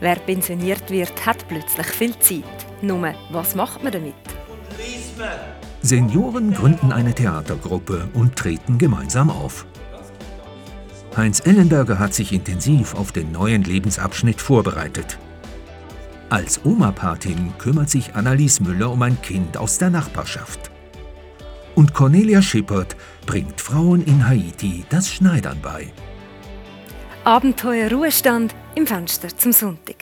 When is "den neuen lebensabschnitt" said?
13.10-14.40